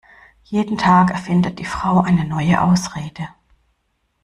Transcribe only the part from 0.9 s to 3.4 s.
erfindet die Frau eine neue Ausrede.